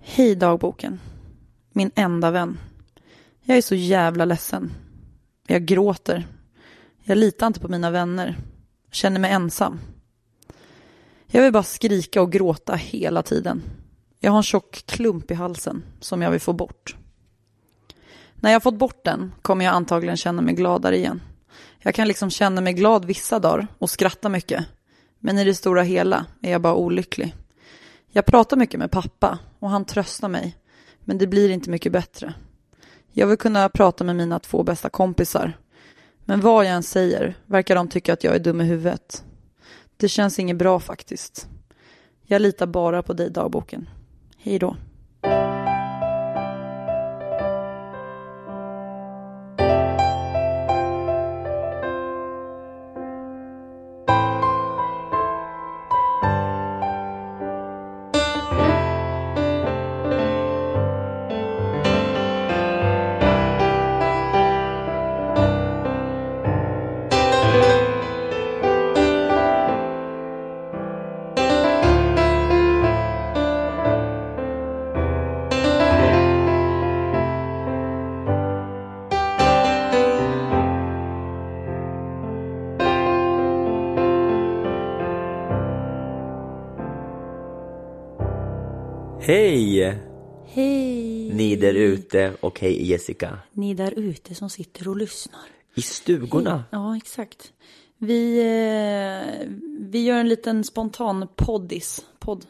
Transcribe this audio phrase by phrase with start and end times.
[0.00, 1.00] Hej dagboken.
[1.72, 2.58] Min enda vän.
[3.42, 4.72] Jag är så jävla ledsen.
[5.46, 6.26] Jag gråter.
[7.02, 8.36] Jag litar inte på mina vänner.
[8.92, 9.80] Känner mig ensam.
[11.26, 13.62] Jag vill bara skrika och gråta hela tiden.
[14.20, 16.96] Jag har en tjock klump i halsen som jag vill få bort.
[18.34, 21.22] När jag fått bort den kommer jag antagligen känna mig gladare igen.
[21.78, 24.66] Jag kan liksom känna mig glad vissa dagar och skratta mycket.
[25.18, 27.34] Men i det stora hela är jag bara olycklig.
[28.10, 30.56] Jag pratar mycket med pappa och han tröstar mig.
[31.00, 32.34] Men det blir inte mycket bättre.
[33.12, 35.58] Jag vill kunna prata med mina två bästa kompisar.
[36.24, 39.24] Men vad jag än säger verkar de tycka att jag är dum i huvudet.
[39.96, 41.48] Det känns inget bra faktiskt.
[42.22, 43.88] Jag litar bara på dig dagboken.
[44.38, 44.76] Hej då.
[89.28, 89.98] Hej!
[90.46, 91.30] Hej!
[91.34, 93.38] Ni där ute och hej Jessica.
[93.52, 95.40] Ni där ute som sitter och lyssnar.
[95.74, 96.64] I stugorna.
[96.70, 97.52] Ja, exakt.
[97.98, 99.48] Vi, eh,
[99.80, 102.04] vi gör en liten spontan poddis.
[102.18, 102.44] Podd.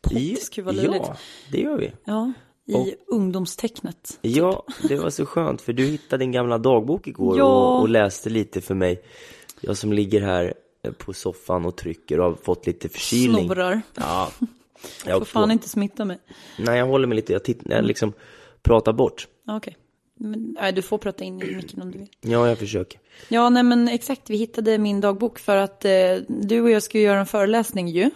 [0.00, 1.02] Poddis, gud vad löjligt.
[1.06, 1.16] Ja,
[1.50, 1.92] det gör vi.
[2.04, 2.32] Ja,
[2.66, 4.18] i Och- ungdomstecknet.
[4.22, 7.44] Ja, det var så skönt för du hittade din gamla dagbok igår Ja.
[7.74, 9.02] och, och läste lite för mig.
[9.60, 10.54] Jag som ligger här
[10.84, 13.44] eh, på soffan och trycker och har fått lite förkylning.
[13.46, 13.82] Snorar.
[13.94, 14.30] Ja.
[15.06, 16.18] Jag Får fan inte smitta mig.
[16.58, 18.12] Nej, jag håller mig lite, jag, titt- jag liksom
[18.62, 19.28] pratar bort.
[19.48, 19.76] Okej.
[20.18, 22.08] Men, nej, du får prata in i micken om du vill.
[22.20, 23.00] Ja, jag försöker.
[23.28, 24.30] Ja, nej men exakt.
[24.30, 25.90] Vi hittade min dagbok för att eh,
[26.28, 28.10] du och jag ska göra en föreläsning ju.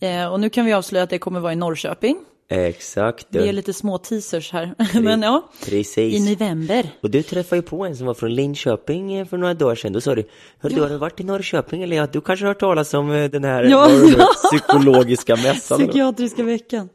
[0.00, 2.24] Eh, och nu kan vi avslöja att det kommer vara i Norrköping.
[2.52, 3.26] Exakt.
[3.30, 4.74] Vi är lite små teasers här.
[5.00, 6.14] men ja, Precis.
[6.14, 6.90] i november.
[7.00, 9.92] Och du träffade ju på en som var från Linköping eh, för några dagar sedan.
[9.92, 10.24] Då sa du,
[10.58, 11.82] hör du, har du varit i Norrköping?
[11.82, 14.28] Eller ja, du kanske har hört talas om eh, den här Ja, ja.
[14.44, 15.78] psykologiska mässan?
[15.86, 16.88] Psykiatriska veckan.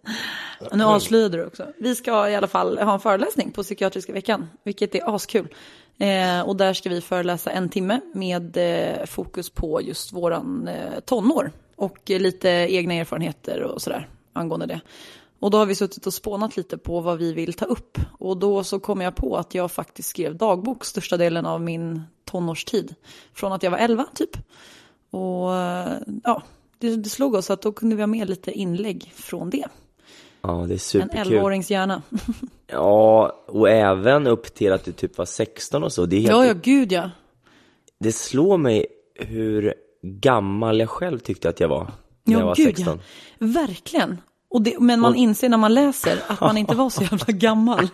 [0.74, 1.66] Nu avslöjade du också.
[1.78, 5.48] Vi ska i alla fall ha en föreläsning på Psykiatriska veckan, vilket är askul.
[6.00, 11.00] Eh, och där ska vi föreläsa en timme med eh, fokus på just våran eh,
[11.06, 14.82] tonår och eh, lite egna erfarenheter och sådär angående det.
[15.40, 17.98] Och då har vi suttit och spånat lite på vad vi vill ta upp.
[18.20, 22.02] Och då så kom jag på att jag faktiskt skrev dagbok största delen av min
[22.26, 22.96] tonårstid.
[23.34, 24.38] Från att jag var 11 typ.
[25.12, 26.44] Och eh, ja,
[26.80, 29.66] det, det slog oss att då kunde vi ha med lite inlägg från det.
[30.42, 31.34] Ja, det är En superkul.
[31.34, 32.02] 11-årings hjärna.
[32.72, 36.06] Ja, och även upp till att du typ var 16 och så.
[36.06, 37.10] Det, är helt, Ja, ja, gud ja.
[38.00, 41.92] det slår mig hur gammal jag själv tyckte att jag var
[42.24, 43.00] när jag Ja, var gud 16.
[43.38, 43.46] ja.
[43.48, 44.18] Verkligen.
[44.50, 47.34] Och det, men man Och- inser när man läser att man inte var så jävla
[47.34, 47.88] gammal.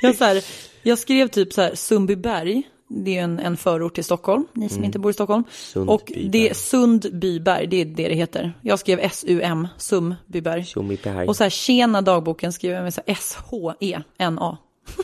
[0.00, 0.44] Jag, så här,
[0.82, 2.62] jag skrev typ så här, Sundbyberg,
[3.04, 5.42] det är en, en förort till Stockholm, ni som inte bor i Stockholm.
[5.42, 6.28] Och Sundbyberg.
[6.28, 8.52] det är Sundbyberg, det är det det heter.
[8.62, 10.64] Jag skrev S-U-M, Sundbyberg.
[10.64, 11.28] Tjommiberg.
[11.28, 14.56] Och så här, tjena dagboken skrev jag med så här S-H-E-N-A.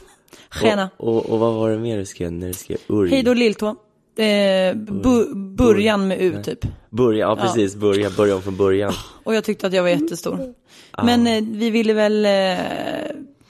[0.60, 0.90] Tjena.
[0.96, 3.10] Och, och, och vad var det mer du skrev när du skrev Urj?
[3.10, 3.76] Hej då Lilltå.
[4.16, 6.58] Eh, bu, början med U typ.
[6.90, 8.93] Börja, ja precis, börja, börja om från början.
[9.25, 10.55] Och jag tyckte att jag var jättestor.
[11.02, 12.58] Men eh, vi ville väl, eh,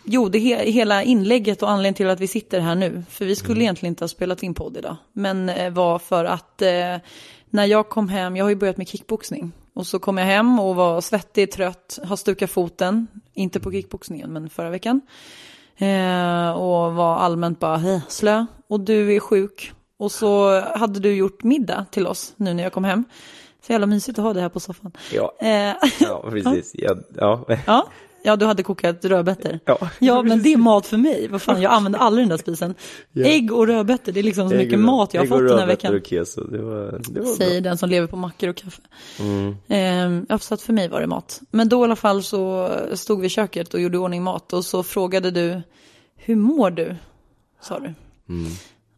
[0.04, 3.36] jo det he, hela inlägget och anledningen till att vi sitter här nu, för vi
[3.36, 6.62] skulle egentligen inte ha spelat in podd idag, men eh, var för att
[7.50, 10.60] när jag kom hem, jag har ju börjat med kickboxning, och så kom jag hem
[10.60, 15.00] och var svettig, trött, har stukat foten, inte på kickboxningen men förra veckan.
[16.56, 18.46] Och var allmänt bara "Hej, slö.
[18.68, 19.72] Och du är sjuk.
[19.98, 23.04] Och så hade du gjort middag till oss nu när jag kom hem.
[23.66, 24.92] Så jävla mysigt att ha dig här på soffan.
[25.12, 26.70] Ja, Eh, ja precis.
[26.74, 27.44] Ja, ja.
[27.66, 27.86] ja,
[28.22, 29.58] ja, du hade kokat rödbetor.
[29.64, 29.78] Ja.
[29.98, 31.28] ja, men det är mat för mig.
[31.28, 32.74] Vad fan, jag använder aldrig den där spisen.
[33.14, 35.38] Ägg och rödbetor, det är liksom så Ägg mycket och- mat jag har ägg och
[35.38, 36.00] fått den här rödbetor veckan.
[36.00, 37.70] och keso, det var, det var Säger bra.
[37.70, 38.82] den som lever på mackor och kaffe.
[39.20, 39.56] Mm.
[39.68, 41.40] Eh, ja, så att för mig var det mat.
[41.50, 44.52] Men då i alla fall så stod vi i köket och gjorde i ordning mat
[44.52, 45.62] och så frågade du,
[46.16, 46.96] hur mår du?
[47.62, 47.94] Sa du.
[48.28, 48.50] Mm.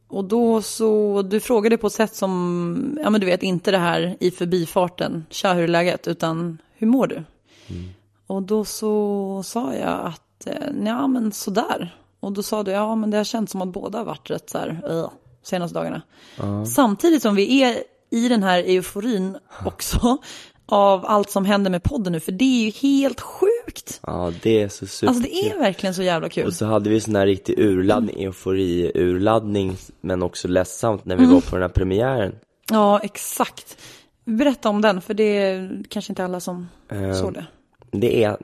[0.09, 3.79] Och då så, du frågade på ett sätt som, ja men du vet inte det
[3.79, 7.15] här i förbifarten, tja hur är läget, utan hur mår du?
[7.15, 7.89] Mm.
[8.27, 11.97] Och då så sa jag att, eh, ja men sådär.
[12.21, 14.51] Och då sa du, ja men det har känts som att båda har varit rätt
[14.51, 15.11] så här, uh,
[15.43, 16.03] senaste dagarna.
[16.67, 20.19] Samtidigt som vi är i den här euforin också,
[20.67, 24.01] av allt som händer med podden nu, för det är ju helt sjukt.
[24.03, 25.09] Ja, det är så super.
[25.09, 26.47] Alltså det är verkligen så jävla kul.
[26.47, 31.35] Och så hade vi sån här riktig urladdning, eufori-urladdning, men också ledsamt när vi Mm.
[31.35, 32.35] var på den här premiären.
[32.71, 33.79] Ja, exakt.
[34.25, 37.47] Berätta om den, för det är kanske inte alla som Eh, såg det.
[37.91, 38.37] Det är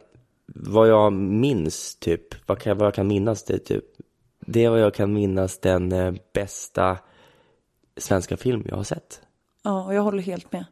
[0.47, 3.85] vad jag minns, typ, vad, kan, vad jag kan minnas det, typ.
[4.47, 6.99] Det är vad jag kan minnas den eh, bästa
[7.97, 9.21] svenska film jag har sett.
[9.63, 10.65] Ja, och jag håller helt med.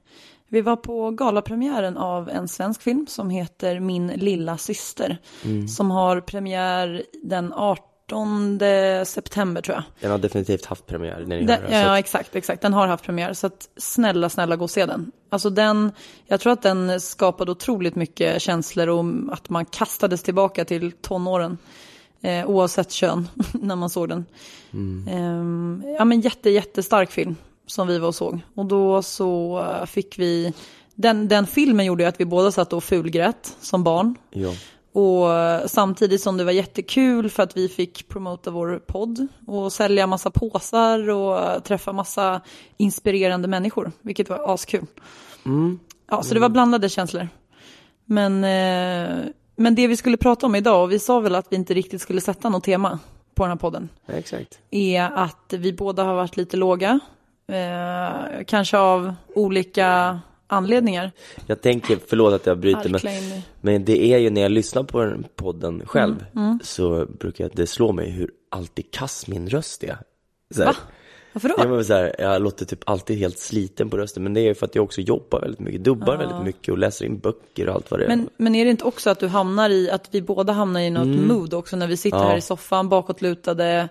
[0.53, 5.19] Vi var på galapremiären av en svensk film som heter Min lilla syster.
[5.69, 8.59] Som har premiär den 18
[9.07, 9.85] september tror jag.
[10.01, 12.63] Den har definitivt haft premiär när ni Den, hör ja, att- exakt, exakt.
[12.63, 13.33] Den har haft premiär.
[13.33, 15.13] Så att snälla, snälla gå och se den.
[15.29, 15.93] Alltså den,
[16.27, 21.59] jag tror att den skapade otroligt mycket känslor och att man kastades tillbaka till tonåren.
[22.23, 24.25] Eh, oavsett kön, när man såg den.
[25.09, 27.37] Ehm, ja men jätte, jättestark film
[27.71, 28.41] som vi var och såg.
[28.55, 30.53] Och då så eh, fick vi,
[30.95, 34.15] den, den filmen gjorde ju att vi båda satt och fulgrät som barn.
[34.31, 34.53] ja.
[34.93, 39.73] Och eh, samtidigt som det var jättekul för att vi fick promota vår podd och
[39.73, 42.41] sälja massa påsar och eh, träffa massa
[42.77, 44.87] inspirerande människor, vilket var askul.
[46.11, 47.29] Ja, så det var blandade känslor.
[48.05, 48.41] Men,
[49.57, 52.03] men det vi skulle prata om idag, och vi sa väl att vi inte riktigt
[52.03, 52.99] skulle sätta något tema
[53.35, 54.59] på den här podden, exakt.
[54.71, 57.01] är att vi båda har varit lite låga.
[57.51, 61.13] Eh, kanske av olika anledningar.
[61.47, 65.01] Jag tänker, förlåt att jag bryter, men, men det är ju när jag lyssnar på
[65.05, 69.99] den podden själv Mm, så brukar det slå mig hur alltid kass min röst är.
[70.55, 70.77] Så här, Va?
[71.33, 71.55] Varför då?
[71.59, 74.45] Ja, men så här, jag låter typ alltid helt sliten på rösten, men det är
[74.45, 77.69] ju för att jag också jobbar väldigt mycket, dubbar väldigt mycket och läser in böcker
[77.69, 78.09] och allt vad det är.
[78.09, 80.91] Men, men är det inte också att du hamnar i, att vi båda hamnar i
[80.91, 82.27] något mood också när vi sitter Mm.
[82.27, 82.31] Ja.
[82.31, 83.89] här i soffan bakåtlutade,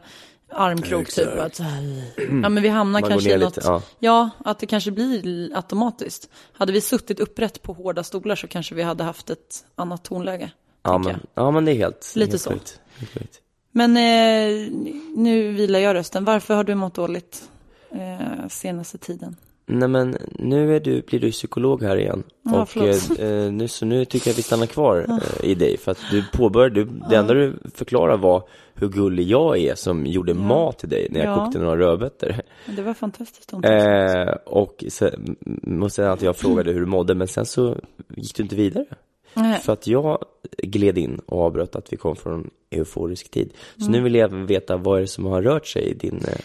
[0.51, 1.39] armkrok typ.
[1.39, 3.81] Att, så här, ja men vi hamnar Man kanske i något, lite, ja.
[3.99, 4.29] ja.
[4.45, 6.29] att det kanske blir automatiskt.
[6.53, 10.51] Hade vi suttit upprätt på hårda stolar så kanske vi hade haft ett annat tonläge.
[10.83, 11.19] ja, men, jag.
[11.33, 12.49] ja, men det är helt Lite helt så.
[12.49, 12.79] korrekt.
[13.13, 13.41] Helt.
[13.71, 14.71] Men eh,
[15.15, 16.25] nu vilar jag rösten.
[16.25, 17.49] Varför har du mått dåligt
[17.91, 19.35] eh, senaste tiden?
[19.71, 22.23] Nej men nu är du, blir du psykolog här igen.
[22.43, 22.95] Ja, och eh,
[23.29, 25.77] eh, nu, så nu tycker jag vi stannar kvar eh, i dig.
[25.77, 28.43] För att du påbörjade, du, det enda du förklarade var
[28.73, 31.45] hur gullig jag är som gjorde mat till dig när jag Ja.
[31.45, 32.35] kokte några rödbetor.
[32.65, 33.53] Det var fantastiskt.
[33.53, 35.35] Eh, och sen,
[35.83, 37.75] och sen att jag frågade hur du mådde, men sen så
[38.15, 38.85] gick du inte vidare.
[39.33, 39.59] Nej.
[39.59, 40.23] För att jag
[40.57, 43.53] gled in och avbröt att vi kom från euforisk tid.
[43.77, 43.91] Så Mm.
[43.91, 46.39] nu vill jag veta vad är det som har rört sig i din, eh,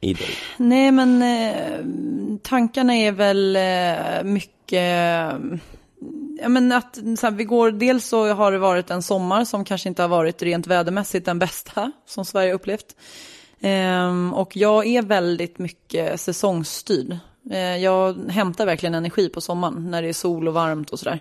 [0.00, 0.34] i dig?
[0.56, 5.34] Nej, men eh, tankarna är väl eh, mycket...
[6.40, 9.64] Ja, men att, så här, vi går, dels så har det varit en sommar som
[9.64, 12.96] kanske inte har varit rent vädermässigt den bästa som Sverige upplevt.
[13.60, 17.18] Ehm, och jag är väldigt mycket säsongsstyrd.
[17.50, 21.20] Eh, jag hämtar verkligen energi på sommaren när det är sol och varmt och sådär.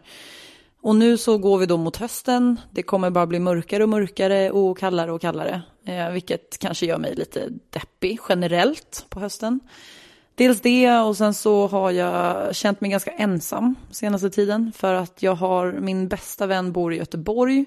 [0.88, 2.60] Och nu så går vi då mot hösten.
[2.72, 5.62] Det kommer bara bli mörkare och mörkare och kallare och kallare.
[5.86, 9.60] Eh, vilket kanske gör mig lite deppig generellt på hösten.
[10.36, 14.72] Dels det och sen så har jag känt mig ganska ensam senaste tiden.
[14.76, 17.66] För att jag har, min bästa vän bor i Göteborg.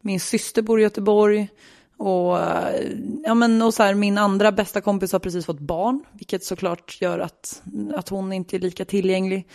[0.00, 1.48] Min syster bor i Göteborg.
[1.96, 2.82] Och, eh,
[3.24, 6.04] ja, men, och så här, min andra bästa kompis har precis fått barn.
[6.12, 7.62] Vilket såklart gör att,
[7.94, 9.48] att hon inte är lika tillgänglig.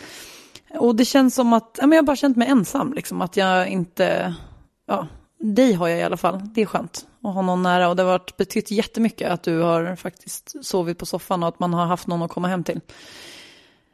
[0.78, 3.36] Och det känns som att, ja, men jag har bara känt mig ensam, liksom, att
[3.36, 4.34] jag inte,
[4.86, 5.06] ja,
[5.38, 8.02] dig har jag i alla fall, det är skönt att ha någon nära och det
[8.02, 11.86] har varit, betytt jättemycket att du har faktiskt sovit på soffan och att man har
[11.86, 12.80] haft någon att komma hem till.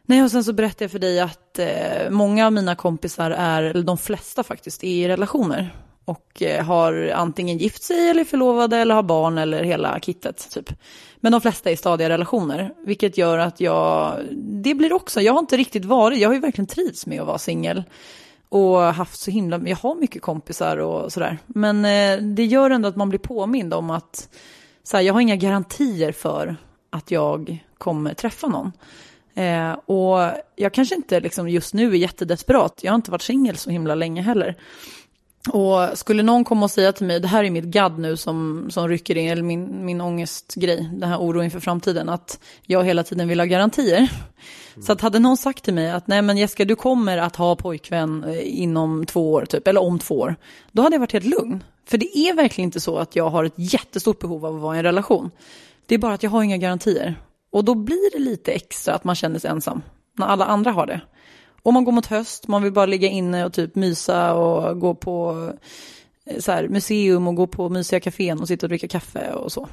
[0.07, 3.63] Nej, och sen så berättade jag för dig att eh, många av mina kompisar är,
[3.63, 5.77] eller de flesta faktiskt, är i relationer.
[6.05, 10.51] Och eh, har antingen gift sig eller är förlovade eller har barn eller hela kittet
[10.51, 10.73] typ.
[11.21, 15.33] Men de flesta är i stadiga relationer, vilket gör att jag, det blir också, jag
[15.33, 17.85] har inte riktigt varit, jag har ju verkligen trivts med att vara singel.
[18.49, 21.39] och haft så himla, jag har mycket kompisar och sådär.
[21.47, 24.29] Men eh, det gör ändå att man blir påmind om att
[24.83, 26.57] så här, jag har inga garantier för
[26.91, 28.73] att jag kommer träffa någon.
[29.35, 33.57] Eh, och jag kanske inte liksom just nu är jättedesperat, jag har inte varit singel
[33.57, 34.57] så himla länge heller.
[35.49, 38.67] Och skulle någon komma och säga till mig, det här är mitt gadd nu som,
[38.71, 43.03] som rycker in, eller min, min ångestgrej, den här oron inför framtiden, att jag hela
[43.03, 43.99] tiden vill ha garantier.
[43.99, 44.83] Mm.
[44.87, 47.57] Så att hade någon sagt till mig att nej men Jessica, du kommer att ha
[47.57, 50.37] pojkvän eh, inom två år, typ, eller om två år,
[50.73, 51.65] då hade jag varit helt lugn.
[51.89, 54.77] För det är verkligen inte så att jag har ett jättestort behov av att vara
[54.77, 55.31] i en relation.
[55.87, 57.15] Det är bara att jag har inga garantier.
[57.53, 59.83] Och då blir det lite extra att man känner sig ensam,
[60.19, 61.01] när alla andra har det.
[61.63, 64.95] Och man går mot höst, man vill bara ligga inne och typ mysa och gå
[64.95, 65.49] på
[66.27, 69.53] eh, så här, museum och gå på mysiga kafén och sitta och dricka kaffe och
[69.53, 69.69] så.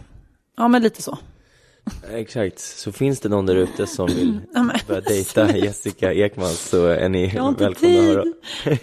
[0.57, 1.17] Ja, men lite så.
[2.11, 4.39] Exakt, så finns det någon där ute som vill
[4.87, 8.23] börja dejta Jessica Ekman så är ni välkomna att höra.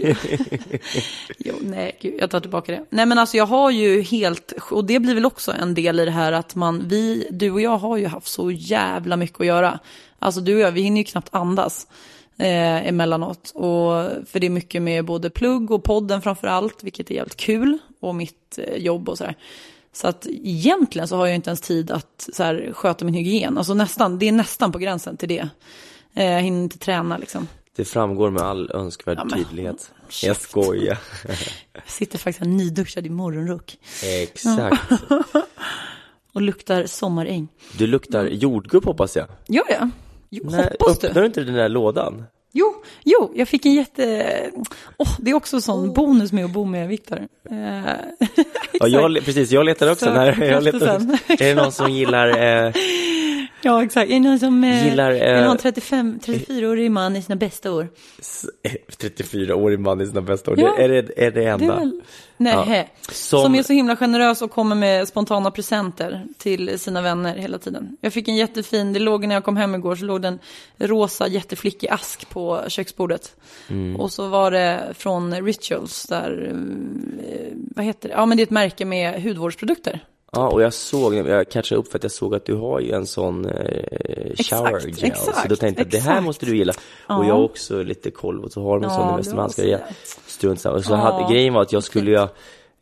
[1.39, 2.85] jo, nej, gud, jag tar tillbaka det.
[2.91, 6.05] Nej, men alltså jag har ju helt, och det blir väl också en del i
[6.05, 9.47] det här att man, vi, du och jag har ju haft så jävla mycket att
[9.47, 9.79] göra.
[10.19, 11.87] Alltså du och jag, vi hinner ju knappt andas
[12.39, 13.51] eh, emellanåt.
[13.55, 13.93] Och,
[14.27, 17.79] för det är mycket med både plugg och podden framför allt, vilket är jävligt kul,
[18.01, 19.37] och mitt eh, jobb och sådär.
[19.93, 23.59] Så att egentligen så har jag inte ens tid att så här, sköta min hygien.
[23.59, 25.49] Alltså nästan, det är nästan på gränsen till det.
[26.15, 27.49] Eh, jag hinner inte träna liksom.
[27.77, 29.93] Det framgår med all önskvärd ja, men, tydlighet.
[30.23, 30.99] Jag skojar.
[31.73, 33.77] jag sitter faktiskt här nyduschad i morgonrock.
[34.05, 34.93] Exakt.
[36.33, 37.49] och luktar sommaräng.
[37.79, 39.27] Du luktar jordgubb hoppas jag.
[39.47, 39.91] Gör jag?
[40.35, 41.07] Jo, Nej, hoppas du.
[41.07, 42.25] Öppnar du inte den där lådan?
[42.53, 42.75] Jo,
[43.05, 44.51] jo, jag fick en jätte...
[44.97, 47.19] Oh, det är också en sån bonus med att bo med Viktor.
[47.51, 47.57] Eh,
[48.73, 50.15] ja, jag, precis, jag letar också.
[50.15, 50.89] när, jag letar,
[51.29, 52.29] är det någon som gillar...
[52.29, 52.73] Eh,
[53.65, 54.11] ja, exakt.
[54.11, 57.37] Är det någon som eh, gillar, eh, vill ha en 35, 34-årig man i sina
[57.37, 57.89] bästa år?
[58.99, 61.75] 34-årig man i sina bästa år, ja, det, är, det, är det enda?
[61.75, 62.01] Det väl,
[62.37, 62.55] Nej,
[63.03, 63.13] ja.
[63.13, 63.43] som...
[63.43, 67.97] som är så himla generös och kommer med spontana presenter till sina vänner hela tiden.
[68.01, 70.39] Jag fick en jättefin, det låg när jag kom hem igår så låg det en
[70.79, 73.37] rosa jätteflickig ask på köksbordet.
[73.69, 74.01] Mm.
[74.01, 76.57] Och så var det från Rituals där, eh,
[77.77, 78.15] vad heter det?
[78.15, 80.01] Ja men det är ett märke med hudvårdsprodukter.
[80.35, 82.93] Ja, och jag såg, jag catchade upp för att jag såg att du har ju
[82.93, 83.53] en sån eh,
[84.37, 85.11] shower exakt, gel.
[85.11, 86.73] Exakt, så då tänkte jag, det här måste du gilla.
[87.09, 87.19] Ja.
[87.19, 89.81] Och jag har också lite koll och så har de en ja, sån i Västermalmska.
[90.27, 90.83] Strunt samma.
[90.83, 90.97] Så ja.
[90.97, 92.29] hade, grejen var att jag skulle ju ha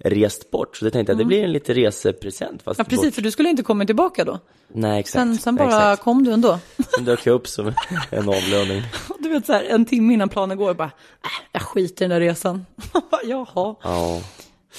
[0.04, 0.76] rest bort.
[0.76, 1.24] Så det tänkte jag, mm.
[1.24, 2.62] det blir en lite resepresent.
[2.62, 3.14] Fast ja, precis, bort.
[3.14, 4.38] för du skulle inte komma tillbaka då.
[4.68, 5.12] Nej, exakt.
[5.12, 6.02] Sen, sen bara exakt.
[6.02, 6.58] kom du ändå.
[6.94, 7.66] Sen dök jag upp som
[8.10, 8.82] en avlöning.
[9.18, 10.90] Du vet så här, en timme innan planen går, bara,
[11.24, 12.66] äh, jag skiter i den där resan.
[13.24, 13.74] Jaha.
[13.82, 14.20] Ja.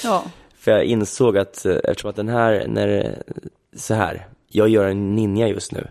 [0.03, 0.23] Ja.
[0.63, 3.23] För jag insåg att eh, eftersom att den här, när,
[3.75, 5.87] så här, jag gör en ninja just nu.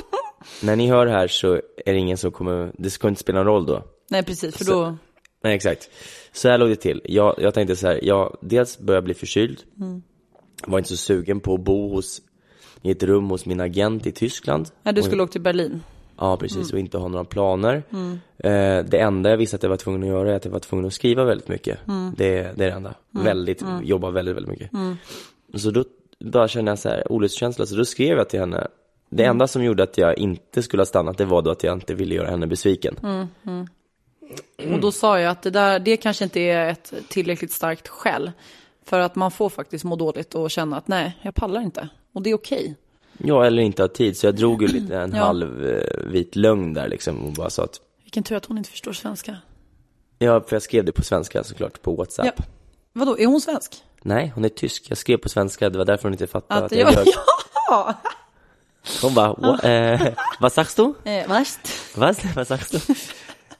[0.62, 3.38] när ni hör det här så är det ingen som kommer, det ska inte spela
[3.38, 3.84] någon roll då.
[4.10, 4.96] Nej, precis, för då...
[5.42, 5.90] nej, exakt.
[6.32, 7.02] Så här låg det till.
[7.04, 9.62] Jag, jag tänkte så här, jag dels började bli förkyld.
[9.80, 10.02] Mm.
[10.66, 12.22] Var inte så sugen på att bo hos,
[12.82, 14.68] i ett rum hos min agent i Tyskland.
[14.82, 15.82] Ja, du skulle åka till Berlin.
[16.20, 16.56] Ja, precis.
[16.56, 16.72] Mm.
[16.72, 17.82] Och inte ha några planer.
[17.92, 18.20] Mm.
[18.38, 20.58] Eh, det enda jag visste att jag var tvungen att göra är att jag var
[20.58, 21.78] tvungen att skriva väldigt mycket.
[21.88, 22.14] Mm.
[22.16, 22.94] Det, det är det enda.
[23.14, 23.24] Mm.
[23.24, 23.84] Väldigt, mm.
[23.84, 24.72] jobba väldigt, väldigt mycket.
[24.72, 24.96] Mm.
[25.54, 25.84] Så då
[26.24, 27.66] bara kände jag så här olustkänsla.
[27.66, 28.68] Så då skrev jag till henne.
[29.10, 31.76] Det enda som gjorde att jag inte skulle ha stannat, det var då att jag
[31.76, 32.96] inte ville göra henne besviken.
[34.72, 38.30] Och då sa jag att det där, det kanske inte är ett tillräckligt starkt skäl.
[38.84, 41.88] För att man får faktiskt må dåligt och känna att nej, jag pallar inte.
[42.12, 42.76] Och det är okej.
[43.24, 44.16] Ja, eller inte ha tid.
[44.16, 45.24] Så jag drog ju lite en ja.
[45.24, 47.80] halv eh, vit lögn där liksom och bara sa att...
[48.02, 49.36] Vilken tur att hon inte förstår svenska.
[50.18, 52.26] Ja, för jag skrev det på svenska såklart, på WhatsApp.
[52.36, 52.44] Ja.
[52.92, 53.84] Vadå, är hon svensk?
[54.02, 54.86] Nej, hon är tysk.
[54.88, 57.06] Jag skrev på svenska, det var därför hon inte fattade att, att jag, jag
[57.70, 57.94] Ja!
[59.02, 60.94] Hon bara, eh, vad sagst du?
[61.04, 61.28] Eh?
[61.94, 62.94] Vad, vad sagst du?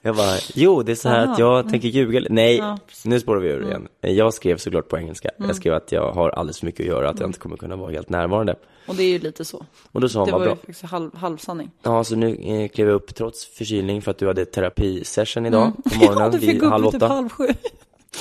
[0.03, 1.33] Jag bara, jo det är så här Aha.
[1.33, 2.27] att jag tänker ljuga.
[2.31, 2.79] Nej, ja.
[3.05, 3.89] nu spårar vi ur igen.
[4.01, 5.29] Jag skrev såklart på engelska.
[5.29, 5.49] Mm.
[5.49, 7.29] Jag skrev att jag har alldeles för mycket att göra, att jag mm.
[7.29, 8.57] inte kommer kunna vara helt närvarande.
[8.87, 9.65] Och det är ju lite så.
[9.93, 10.49] Och då sa hon, det var bra.
[10.49, 11.71] ju faktiskt halv, halvsanning.
[11.83, 15.63] Ja, så nu eh, klev jag upp trots förkylning för att du hade terapisession idag
[15.63, 15.73] mm.
[15.73, 16.23] på morgonen.
[16.33, 17.47] ja, du fick gå upp vid typ halv sju.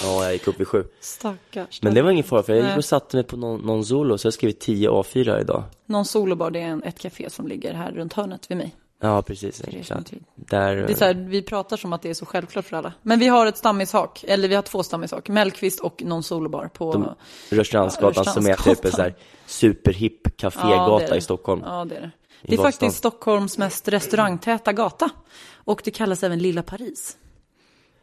[0.03, 0.83] Ja, jag gick upp vid sju.
[0.99, 1.81] Stackars.
[1.81, 4.17] Men det var ingen fara, för jag gick och satte mig på någon, någon solo,
[4.17, 5.63] så jag skrev 10 A4 idag.
[5.85, 8.75] Någon solobar, det är en, ett café som ligger här runt hörnet vid mig.
[9.01, 9.61] Ja, precis.
[9.67, 10.13] Exakt.
[10.35, 10.75] Där...
[10.75, 12.93] Det är så här, vi pratar som att det är så självklart för alla.
[13.01, 15.29] Men vi har ett stammishak, eller vi har två stammishak.
[15.29, 17.15] Mellqvist och någon solobar på
[17.49, 19.15] Rörstrandsgatan som är typ en så här
[19.45, 21.61] superhipp kafégata ja, i Stockholm.
[21.65, 22.11] Ja, det är det.
[22.41, 25.09] Det är faktiskt Stockholms mest restaurangtäta gata.
[25.53, 27.17] Och det kallas även Lilla Paris.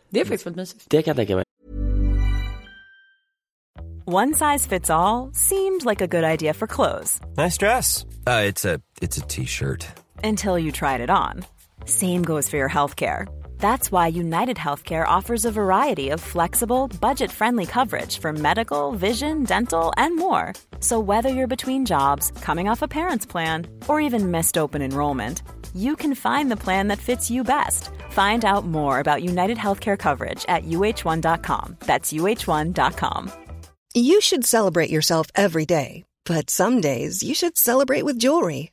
[0.09, 0.85] Det är faktiskt väldigt mysigt.
[0.89, 1.45] Det kan jag tänka mig.
[4.05, 7.21] One size fits all, seemed like a good idea for clothes.
[7.37, 8.05] Nice dress.
[8.05, 9.87] Uh, it's a T-shirt.
[10.23, 11.45] Until you tried it on.
[11.85, 13.27] Same goes for your healthcare.
[13.59, 19.45] That's why United Healthcare offers a variety of flexible, budget friendly coverage for medical, vision,
[19.45, 20.53] dental, and more.
[20.81, 25.43] So, whether you're between jobs, coming off a parent's plan, or even missed open enrollment,
[25.75, 27.91] you can find the plan that fits you best.
[28.11, 31.77] Find out more about United Healthcare coverage at uh1.com.
[31.81, 33.33] That's uh1.com.
[33.95, 38.73] You should celebrate yourself every day, but some days you should celebrate with jewelry.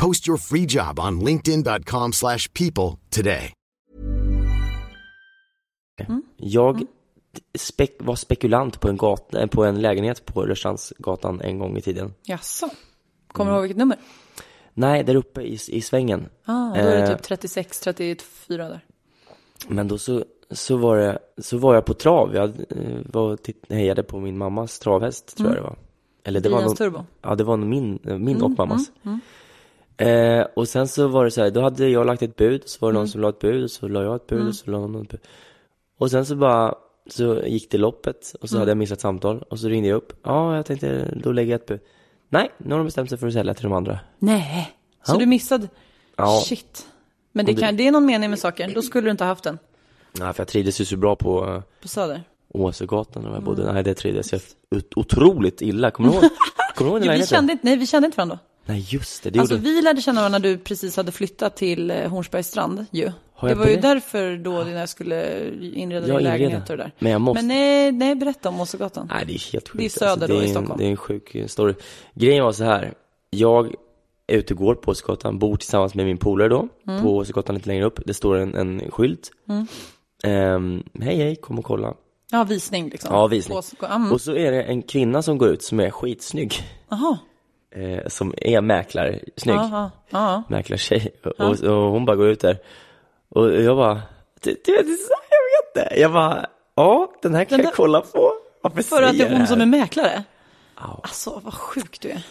[0.00, 3.52] Post your free job on linkedin.com slash people today.
[6.36, 6.86] Jag
[7.58, 12.14] spek var spekulant på en, gata, på en lägenhet på Rörstrandsgatan en gång i tiden.
[12.22, 12.70] Jaså?
[13.32, 13.96] Kommer du ihåg vilket nummer?
[14.74, 16.28] Nej, där uppe i, i svängen.
[16.44, 18.80] Ah, då är det Eh, typ 36, 34 där.
[19.68, 22.34] Men då så, så, var det, så var jag på trav.
[22.34, 23.38] Jag eh, var
[23.68, 25.76] hejade på min mammas travhäst, tror jag det var.
[26.24, 27.04] Eller det var Brians nog, Turbo.
[27.22, 28.90] Ja, det var min, min och mammas.
[30.00, 32.78] Eh, och sen så var det så här, då hade jag lagt ett bud, så
[32.80, 34.70] var det någon som la ett bud, och så la jag ett bud, och så
[34.70, 35.20] la någon ett bud.
[35.98, 36.74] Och sen så bara,
[37.06, 40.12] så gick det loppet, och så hade jag missat samtal, och så ringde jag upp.
[40.22, 41.80] Ja, jag tänkte, då lägger jag ett bud.
[42.28, 43.98] Nej, nu har de bestämt sig för att sälja till de andra.
[44.18, 44.72] Nej,
[45.04, 45.18] så Ja.
[45.18, 45.68] du missade?
[46.16, 46.42] Ja.
[46.46, 46.86] Shit.
[47.32, 48.72] Men det, kan, det är någon mening med saken.
[48.74, 49.58] Då skulle du inte ha haft den
[50.12, 52.22] Nej, för jag trivdes ju så bra på eh, på Söder.
[52.48, 53.72] Åsögatan där jag bodde.
[53.72, 55.90] Nej, det trivdes jag ot- otroligt illa.
[55.90, 56.24] Kommer du ihåg?
[56.74, 58.49] Kommer du ihåg den Jo, vi kände inte, nej, vi kände inte varandra då.
[58.66, 61.56] Nej, just det, det Alltså gjorde vi lärde känna varandra när du precis hade flyttat
[61.56, 63.12] till eh, Hornsbergs strand ju.
[63.34, 66.76] Har Det jag var ju därför då när jag skulle inreda Jag din lägenhet och
[66.76, 66.92] det där.
[66.98, 69.06] Men jag måste- Men nej, nej berätta om Åsögatan.
[69.10, 69.78] Nej, det är helt sjukt.
[69.78, 70.78] Det är söder det då är i en- Stockholm.
[70.78, 71.74] Det är en sjuk eh, story.
[72.14, 72.94] Grejen var så här.
[73.30, 73.74] Jag
[74.26, 77.02] är ute och går på Åsögatan, bor tillsammans med min polare då, Mm.
[77.02, 78.00] på Åsögatan lite längre upp.
[78.06, 79.30] Det står en, en skylt.
[80.24, 81.94] Ehm, hej, hej, kom och kolla.
[82.30, 83.14] Ja, visning liksom.
[83.14, 83.58] Ja, visning.
[83.90, 84.12] Mm.
[84.12, 86.54] Och så är det en kvinna som går ut som är skitsnygg.
[86.88, 87.18] Jaha.
[87.76, 89.56] Eh, som är mäklarsnygg.
[89.56, 89.90] Jaha.
[90.10, 90.42] Ja.
[90.48, 92.58] mäklartjej och, och, och hon bara går ut där
[93.28, 94.02] och jag bara,
[94.42, 96.00] du, du jag vet inte.
[96.00, 98.32] Jag bara, ja den här kan Den jag där- kolla på.
[98.62, 100.22] Varför För att det är hon som är mäklare?
[100.76, 101.00] Ja.
[101.02, 102.22] Alltså vad sjuk du är.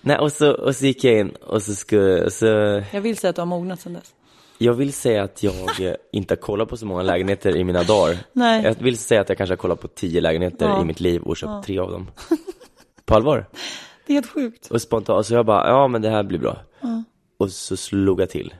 [0.00, 2.46] Nej och så, och så gick jag in och så skulle, så
[2.92, 4.14] Jag vill säga att du har mognat sedan dess.
[4.58, 5.54] jag vill säga att jag
[6.12, 8.16] inte har kollat på så många lägenheter i mina dagar.
[8.32, 8.62] Nej.
[8.64, 10.82] Jag vill säga att jag kanske har kollat på tio lägenheter Ja.
[10.82, 12.10] i mitt liv och köpt tre av dem.
[13.04, 13.46] På allvar.
[14.06, 14.70] Det är helt sjukt.
[14.70, 16.58] Och spontant, så jag bara, ja men det här blir bra.
[17.36, 18.54] Och så slog jag till.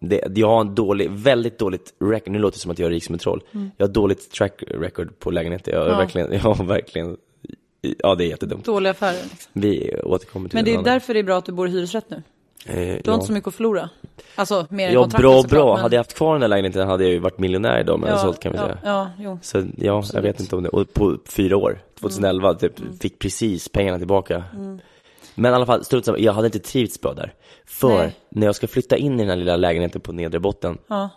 [0.00, 2.90] Det, jag har en dålig, väldigt dåligt record, nu låter det som att jag är
[2.90, 3.42] rik som en troll.
[3.76, 7.16] Jag har dåligt track record på lägenheter, jag har verkligen, jag har verkligen,
[7.98, 8.64] ja det är jättedumt.
[8.64, 9.50] Dåliga affärer liksom.
[9.52, 10.84] Vi återkommer till Men det är annan.
[10.84, 12.22] därför det är bra att du bor i hyresrätt nu.
[12.66, 13.14] Eh, Du har ja.
[13.14, 13.90] inte så mycket att förlora.
[14.34, 15.74] Alltså mer Ja, bra, såklart, bra.
[15.74, 18.08] men- Hade jag haft kvar den där lägenheten hade jag ju varit miljonär idag jag
[18.08, 18.78] hade sålt kan vi ja, säga.
[18.84, 19.38] Ja, jo.
[19.42, 22.98] Så ja, jag vet inte om det, och på fyra år, 2011, typ, Mm.
[22.98, 24.44] fick precis pengarna tillbaka.
[25.34, 27.34] Men i alla fall, strunt jag hade inte trivts bra där.
[27.66, 28.16] För Nej.
[28.28, 31.08] när jag ska flytta in i den här lilla lägenheten på nedre botten, Ja.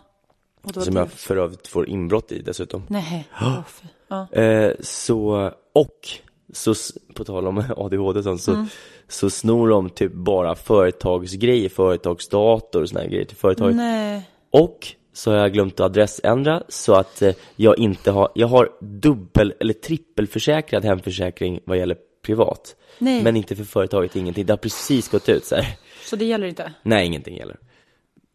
[0.74, 2.82] Som jag för övrigt får inbrott i dessutom.
[2.88, 3.28] Nej.
[3.68, 3.86] Fy.
[4.08, 4.32] Ja.
[4.32, 6.08] Eh, så, och,
[6.52, 6.74] så,
[7.14, 8.66] på tal om ADHD sånt, så, Mm.
[9.08, 13.76] så snor de typ bara företagsgrejer, företagsdator och såna här grejer till företaget.
[13.76, 14.22] Nej.
[14.50, 18.68] Och så har jag glömt att adressändra så att eh, jag inte har, jag har
[18.80, 22.76] dubbel eller trippelförsäkrad hemförsäkring vad gäller privat.
[22.98, 23.22] Nej.
[23.22, 24.46] Men inte för företaget, ingenting.
[24.46, 25.66] Det har precis gått ut så här.
[26.04, 26.72] Så det gäller inte?
[26.82, 27.56] Nej, ingenting gäller.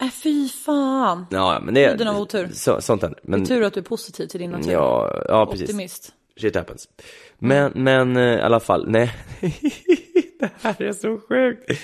[0.02, 1.26] Äh, fy fan.
[1.32, 2.50] Ja, men det Höjden av otur.
[2.54, 3.20] Så, sånt händer.
[3.24, 4.72] Men, Tur att du är positiv till din natur.
[4.72, 5.70] Ja, ja precis.
[5.70, 6.12] Optimist.
[6.42, 6.90] Shit happens.
[7.40, 9.14] Men, men eh, i alla fall, nej.
[10.40, 11.82] det här är så sjukt.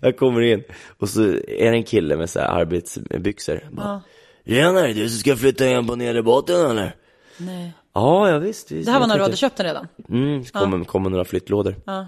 [0.00, 0.62] Jag kommer in
[0.98, 3.68] och så är det en kille med så här arbetsbyxor.
[3.70, 4.02] Bara,
[4.46, 6.94] Tjena, är det du som ska flytta in på nedre botten eller?
[7.36, 7.72] Nej.
[7.92, 8.70] Ja, ja visst.
[8.70, 9.88] visst Det här var när du hade köpt den redan?
[10.08, 11.76] Mm, så kommer, kommer några flyttlådor.
[11.84, 12.06] Ja.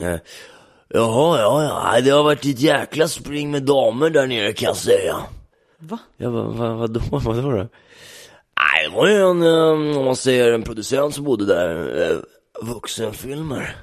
[0.00, 0.16] Eh,
[0.94, 1.62] Jaha, ja,
[1.94, 5.16] ja, det har varit ett jäkla spring med damer där nere kan jag säga.
[5.78, 5.98] Va?
[6.16, 7.68] Jag bara, vad, vadå, vadå då?
[8.60, 12.18] Nej, det var ju en, eh, om man säger en producent som bodde där, eh,
[12.62, 13.76] vuxenfilmer.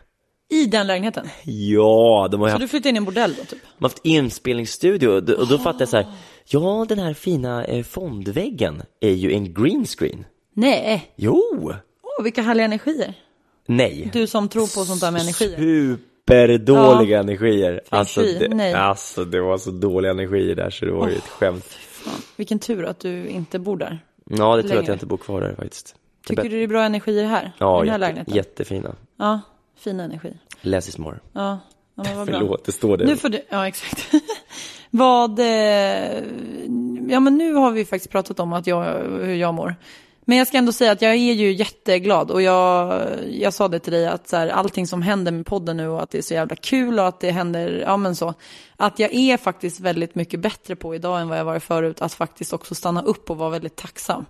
[0.49, 1.27] I den lägenheten?
[1.45, 3.49] Ja, de har Så haft, du flyttade in i en bordell då typ?
[3.61, 6.05] de har haft inspelningsstudio och då- och då fattade jag så här,
[6.45, 10.25] ja den här fina eh, fondväggen är ju en green screen.
[10.53, 11.13] Nej.
[11.15, 11.43] Jo!
[12.03, 13.13] Åh, vilka härliga energier.
[13.67, 14.09] Nej.
[14.13, 15.57] Du som tror på sånt där med energier.
[16.27, 17.81] Superdåliga energier.
[17.89, 18.73] Alltså det, nej.
[18.73, 21.65] alltså det var så dåliga energier där så det var ju ett skämt.
[21.65, 23.99] Fan, vilken tur att du inte bor där.
[24.29, 25.95] Ja, det tror jag att jag inte bor kvar där faktiskt.
[26.27, 27.51] Tycker du det är bra energier här?
[27.57, 28.35] Ja, den här jätte, lägenheten?
[28.35, 28.95] jättefina.
[29.17, 29.41] Ja,
[29.77, 30.33] fina energi.
[30.61, 31.19] Less is more.
[31.33, 31.59] Ja,
[31.95, 32.39] ja men vad bra.
[32.39, 33.05] Förlåt, det står det.
[33.05, 34.11] Nu får du, ja exakt.
[34.89, 35.45] vad, eh,
[37.09, 39.75] ja men nu har vi faktiskt pratat om att jag, hur jag mår.
[40.29, 43.79] Men jag ska ändå säga att jag är ju jätteglad och jag, jag sa det
[43.79, 46.21] till dig att så här, allting som händer med podden nu och att det är
[46.21, 48.33] så jävla kul och att det händer, ja men så.
[48.77, 52.13] Att jag är faktiskt väldigt mycket bättre på idag än vad jag varit förut, att
[52.13, 54.25] faktiskt också stanna upp och vara väldigt tacksam.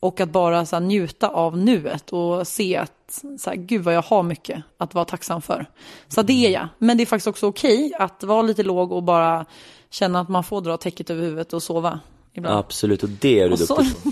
[0.00, 3.94] Och att bara så här, njuta av nuet och se att, så här, gud vad
[3.94, 5.66] jag har mycket att vara tacksam för.
[6.08, 6.68] Så det är jag.
[6.78, 9.46] Men det är faktiskt också okej att vara lite låg och bara
[9.90, 12.00] känna att man får dra täcket över huvudet och sova.
[12.32, 12.58] Ibland.
[12.58, 14.10] Absolut, och det är du Och duktig på.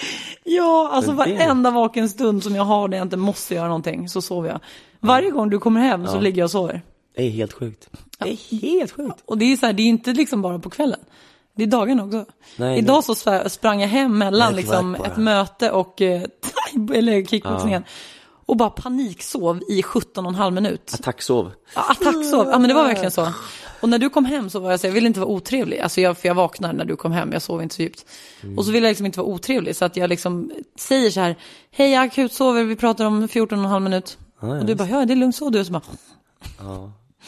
[0.44, 4.22] Ja, alltså varenda vaken stund som jag har när jag inte måste göra någonting så
[4.22, 4.60] sover jag.
[5.00, 6.82] Varje gång du kommer hem så ligger jag och sover.
[7.16, 7.88] Det är helt sjukt.
[8.18, 9.22] Det är helt sjukt.
[9.24, 11.00] Och det är så här, det är inte liksom bara på kvällen.
[11.56, 12.24] Det är dagen också.
[12.56, 16.22] Nej, Idag så sp- sprang jag hem mellan liksom ett möte och eh,
[16.94, 17.84] eller kickboxningen.
[18.46, 20.90] Och bara paniksov i 17 och en halv minut.
[20.94, 21.52] Attacksov.
[21.74, 23.28] Ja, attacksov, ja men det var verkligen så.
[23.80, 25.78] Och när du kom hem så var jag så jag ville inte vara otrevlig.
[25.80, 28.06] Alltså jag, för jag vaknade när du kom hem, jag sov inte så djupt.
[28.56, 29.76] Och så ville jag liksom inte vara otrevlig.
[29.76, 31.36] Så att jag liksom säger så här,
[31.70, 34.18] hej jag akutsover, vi pratar om 14 och en halv minut.
[34.40, 35.50] och du bara, ja det är lugnt så.
[35.50, 35.82] Du och så bara,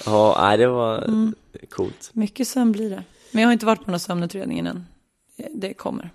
[0.07, 1.35] Ja, nej, det var Mm.
[1.71, 2.11] coolt.
[2.13, 3.03] mycket sömn blir det.
[3.33, 4.87] Men jag har inte varit på här sömnutredningen än.
[5.55, 6.11] Det kommer.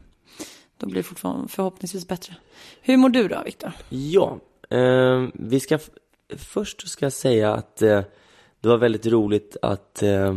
[0.78, 2.36] Då blir det fortfarande förhoppningsvis bättre.
[2.82, 3.72] Hur mår du då, Viktor?
[3.90, 5.80] Ja, eh, vi ska,
[6.38, 8.02] först ska jag säga att eh,
[8.66, 10.34] det var väldigt roligt att eh,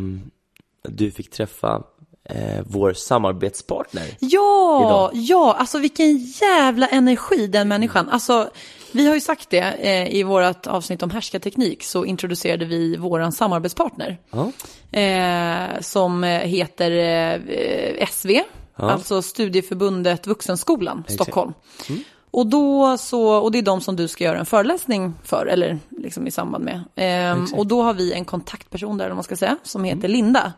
[0.83, 1.83] du fick träffa
[2.25, 4.17] eh, vår samarbetspartner.
[4.21, 5.11] Ja, Idag.
[5.15, 8.09] ja, alltså vilken jävla energi den människan.
[8.09, 8.51] Alltså,
[8.93, 13.33] vi har ju sagt det eh, i vårt avsnitt om härskarteknik så introducerade vi våran
[13.33, 14.19] samarbetspartner.
[14.31, 14.53] Ja.
[15.01, 18.31] Eh, som eh, heter eh, SV,
[18.75, 21.53] alltså Studieförbundet Vuxenskolan, Stockholm.
[21.89, 22.03] Mm.
[22.31, 25.79] Och, då så, och det är de som du ska göra en föreläsning för, eller
[25.91, 26.81] liksom i samband med.
[26.97, 29.97] Ehm, och då har vi en kontaktperson där, om man ska säga, som Mm.
[29.97, 30.53] heter Linda.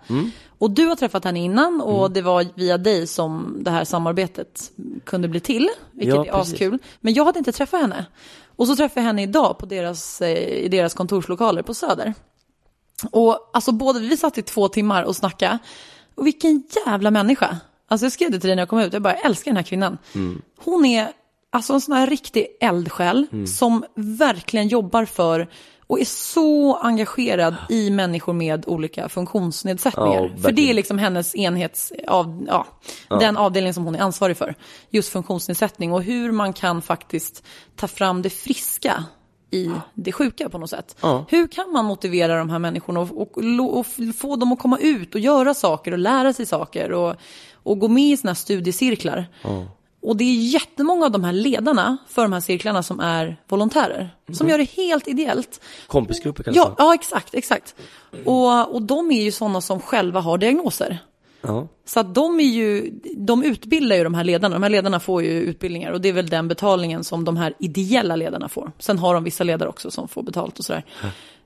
[0.59, 4.72] Och du har träffat henne innan och det var via dig som det här samarbetet
[5.04, 6.78] kunde bli till, vilket Ja, är askul.
[7.00, 8.06] Men jag hade inte träffat henne.
[8.56, 12.14] Och så träffade jag henne idag på deras, eh, i deras kontorslokaler på Söder.
[13.11, 15.59] Och alltså både, vi satt i två timmar och snackade.
[16.14, 17.56] Och vilken jävla människa.
[17.88, 19.56] Alltså jag skrev det till dig när jag kom ut, jag bara jag älskar den
[19.56, 19.98] här kvinnan.
[20.64, 21.09] Hon är
[21.52, 25.48] alltså en sån här riktig eldsjäl som verkligen jobbar för
[25.86, 30.30] och är så engagerad i människor med olika funktionsnedsättningar.
[30.36, 32.66] Ja, för det är liksom hennes enhets, av, ja,
[33.20, 34.54] den avdelning som hon är ansvarig för.
[34.90, 37.44] Just funktionsnedsättning och hur man kan faktiskt
[37.76, 39.04] ta fram det friska
[39.50, 40.96] i det sjuka på något sätt.
[41.28, 43.86] Hur kan man motivera de här människorna och, och, och, och
[44.18, 47.16] få dem att komma ut och göra saker och lära sig saker och,
[47.52, 49.26] och gå med i sådana här studiecirklar.
[50.02, 54.10] Och det är jättemånga av de här ledarna för de här cirklarna som är volontärer.
[54.32, 55.60] Som gör det helt ideellt.
[55.86, 56.60] Kompisgrupper kanske?
[56.60, 57.74] Ja, ja exakt, exakt.
[58.24, 60.98] Och, och de är ju sådana som själva har diagnoser.
[61.42, 61.68] Ja.
[61.84, 64.54] Så att de är ju, de utbildar ju de här ledarna.
[64.54, 67.54] De här ledarna får ju utbildningar och det är väl den betalningen som de här
[67.58, 68.72] ideella ledarna får.
[68.78, 70.84] Sen har de vissa ledare också som får betalt och sådär.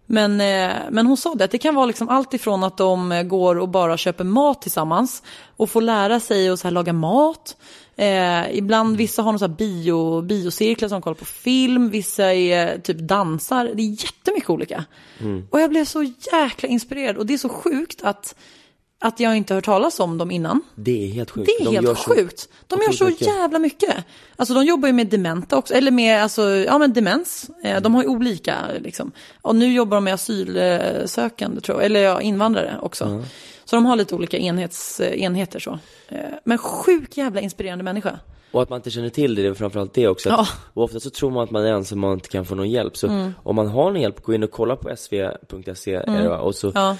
[0.07, 3.29] Men, eh, men hon sa det, att det kan vara liksom allt ifrån att de
[3.29, 5.23] går och bara köper mat tillsammans
[5.57, 7.57] och får lära sig att så här laga mat.
[7.97, 12.79] Eh, ibland, vissa har någon så här bio, biocirklar som kollar på film, vissa är
[12.79, 13.71] typ dansar.
[13.75, 14.85] Det är jättemycket olika.
[15.51, 16.03] Och jag blev så
[16.33, 18.35] jäkla inspirerad och det är så sjukt att,
[19.01, 20.61] att jag inte har hört talas om dem innan.
[20.75, 21.47] Det är helt sjukt.
[21.59, 22.49] Det är De gör helt så- sjukt.
[22.67, 23.27] De gör så mycket.
[23.27, 23.95] jävla mycket.
[24.37, 27.51] Alltså de jobbar ju med dementa också, eller med alltså, ja, men demens.
[27.65, 29.13] Eh, De har ju olika liksom.
[29.43, 33.23] Och nu jobbar de med asylsökande tror jag, eller ja, invandrare också.
[33.65, 35.79] Så de har lite olika enhets, eh, enheter så.
[36.09, 38.19] Eh, Men sjuk jävla inspirerande människa.
[38.51, 40.31] Och att man inte känner till det, det är framförallt det också.
[40.31, 40.47] Att, Ja.
[40.75, 42.71] Och ofta så tror man att man är ensam och man inte kan få någon
[42.71, 42.97] hjälp.
[42.97, 43.33] Så Mm.
[43.43, 46.39] om man har någon hjälp, gå in och kolla på sv.se va?
[46.39, 46.97] och så Ja.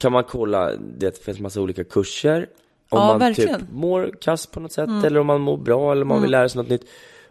[0.00, 2.48] kan man kolla, det finns massa olika kurser.
[2.90, 3.50] Om Ja, man verkligen.
[3.54, 3.60] Mm.
[3.66, 6.30] typ mår kass på något sätt eller om man mår bra eller om man vill
[6.30, 6.84] lära sig något nytt.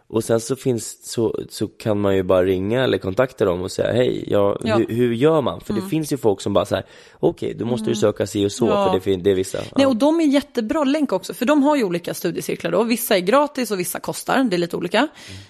[0.08, 3.70] Och sen så finns, så, så kan man ju bara ringa eller kontakta dem och
[3.70, 4.74] säga hej, ja, Ja.
[4.74, 4.86] Mm.
[4.88, 5.60] Hur, hur gör man?
[5.60, 8.46] För det finns ju folk som bara så här, okej, då måste du söka si
[8.46, 8.98] och så, Ja.
[9.02, 9.58] för det, det är vissa.
[9.58, 9.88] Nej, ja.
[9.88, 12.82] och de är jättebra länk också, för de har ju olika studiecirklar då.
[12.82, 15.08] Vissa är gratis och vissa kostar, det är lite olika.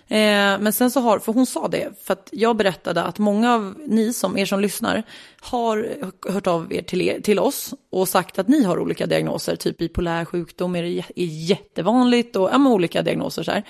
[0.08, 0.16] Eh,
[0.60, 3.74] men sen så har, för hon sa det, för att jag berättade att många av
[3.86, 5.02] ni som, er som lyssnar,
[5.40, 5.88] har
[6.28, 9.78] hört av er till, er, till oss och sagt att ni har olika diagnoser, typ
[9.78, 13.64] bipolär sjukdom är, det är jättevanligt och ja, olika diagnoser så här.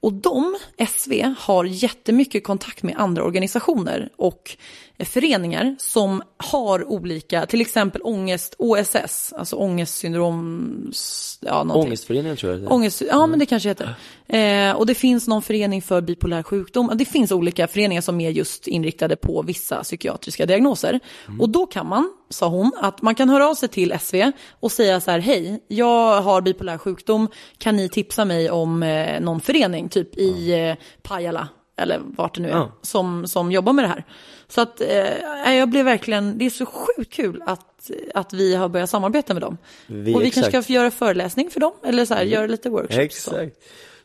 [0.00, 0.58] Och de,
[0.88, 4.56] SV, har jättemycket kontakt med andra organisationer och
[5.04, 10.92] föreningar som har olika, till exempel ångest, OSS, alltså ångestsyndrom,
[11.40, 11.88] ja någonting.
[11.88, 12.72] Ångestföreningen tror jag det är.
[12.72, 13.94] Ångest, ja men det kanske heter.
[14.26, 16.90] Eh, och det finns någon förening för bipolär sjukdom.
[16.94, 21.00] Det finns olika föreningar som är just inriktade på vissa psykiatriska diagnoser.
[21.40, 24.72] Och då kan man, sa hon, att man kan höra av sig till SV och
[24.72, 29.40] säga så här, hej, jag har bipolär sjukdom, kan ni tipsa mig om eh, någon
[29.40, 31.48] förening, typ i eh, Pajala,
[31.78, 32.72] eller vart det nu är, Ja.
[32.82, 34.04] som, som jobbar med det här.
[34.48, 38.68] Så att eh, jag blev verkligen, det är så sjukt kul att, att vi har
[38.68, 39.58] börjat samarbeta med dem.
[39.86, 40.64] Vi- och vi kanske exakt.
[40.64, 43.22] ska göra föreläsning för dem, eller så här, göra lite workshops.
[43.22, 43.36] så.
[43.36, 43.56] Exakt.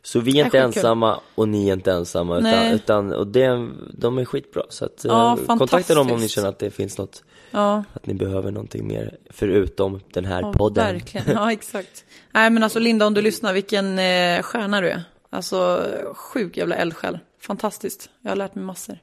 [0.02, 0.78] Så vi är inte skitkul.
[0.80, 5.04] ensamma och ni är inte ensamma utan, utan och det, de är skitbra så att
[5.04, 8.50] Ja, eh, kontakta dem om ni känner att det finns något, Ja, att ni behöver
[8.50, 10.84] någonting mer förutom den här ja podden.
[10.94, 11.26] verkligen.
[11.32, 12.04] Ja, exakt.
[12.32, 15.02] Nej, men alltså Linda, om du lyssnar, vilken eh, stjärna du är.
[15.30, 15.84] Alltså,
[16.14, 17.18] sjuk jävla eldsjäl.
[17.46, 18.10] Fantastiskt.
[18.22, 18.98] Jag har lärt mig massor.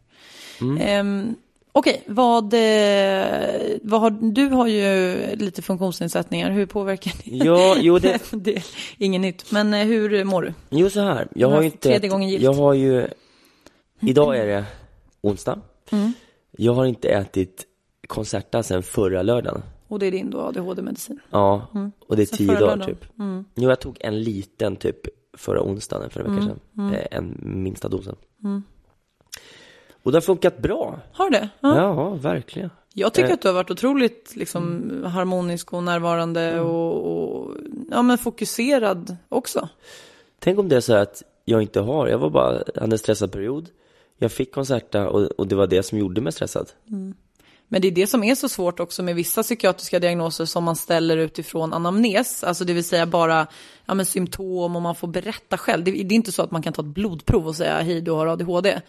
[0.62, 0.78] Mm.
[0.82, 1.36] Ehm,
[1.74, 6.52] Okej, vad, eh, vad har, du har ju lite funktionsnedsättningar.
[6.52, 7.36] Hur påverkar det?
[7.46, 8.64] Ja, jo det, det är
[8.98, 10.54] inget nytt, men eh, hur mår du?
[10.70, 12.44] jo så här, jag har ju inte, tredje gången gillt.
[12.44, 13.08] jag har ju,
[14.00, 14.66] idag är det
[15.22, 15.60] onsdag.
[15.92, 16.14] Mm.
[16.52, 17.66] Jag har inte ätit
[18.08, 19.64] Concerta sedan förra lördagen.
[19.88, 21.20] Och det är din då ADHD-medicin.
[21.30, 21.68] Ja,
[22.08, 22.96] och det är Sen tio dagar lördagen.
[22.96, 23.06] typ.
[23.56, 24.98] Jo, jag tog en liten typ
[25.38, 26.94] förra onsdagen, för en vecka sedan.
[26.94, 28.16] Eh, En minsta dosen.
[30.04, 31.00] Och det har funkat bra.
[31.14, 31.50] Har det?
[31.60, 31.76] Ja.
[31.78, 32.70] Ja, verkligen.
[32.94, 33.34] Jag tycker Eh.
[33.34, 37.58] att du har varit otroligt liksom, harmonisk och närvarande och, och
[37.92, 39.70] ja, men fokuserad också.
[40.40, 42.98] Tänk om det är så här att jag inte har, jag var bara, hade en
[42.98, 43.70] stressad period.
[44.18, 46.72] Jag fick Concerta och, och det var det som gjorde mig stressad.
[47.74, 50.76] Men det är det som är så svårt också med vissa psykiatriska diagnoser som man
[50.76, 53.48] ställer utifrån anamnes, alltså det vill säga bara
[53.86, 55.84] ja, men symptom och man får berätta själv.
[55.84, 58.12] Det, det är inte så att man kan ta ett blodprov och säga hej du
[58.12, 58.82] har ADHD.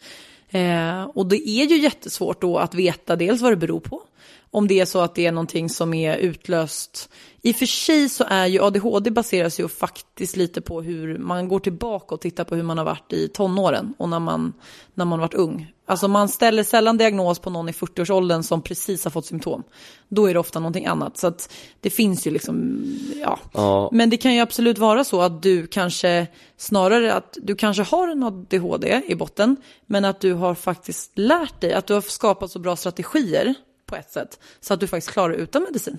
[0.48, 4.02] Eh, och det är ju jättesvårt då att veta dels vad det beror på,
[4.52, 7.10] om det är så att det är någonting som är utlöst.
[7.42, 11.48] I och för sig så är ju ADHD baseras ju faktiskt lite på hur man
[11.48, 14.52] går tillbaka och tittar på hur man har varit i tonåren och när man,
[14.94, 15.72] när man varit ung.
[15.86, 19.62] Alltså man ställer sällan diagnos på någon i 40-årsåldern som precis har fått symptom.
[20.08, 21.18] Då är det ofta någonting annat.
[21.18, 22.84] Så att det finns ju liksom,
[23.20, 23.38] ja.
[23.52, 23.90] Ja.
[23.92, 28.08] Men det kan ju absolut vara så att du kanske, snarare att du kanske har
[28.08, 32.50] en ADHD i botten, men att du har faktiskt lärt dig, att du har skapat
[32.50, 33.54] så bra strategier
[33.92, 35.98] på ett sätt, så att du faktiskt klarar utan medicin.